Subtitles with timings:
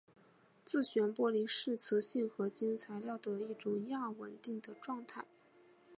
[0.65, 5.23] 自旋玻璃是磁性合金材料的一种亚稳定的状态。